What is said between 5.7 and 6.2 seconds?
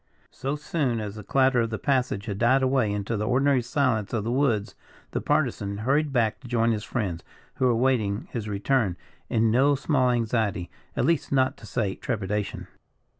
hurried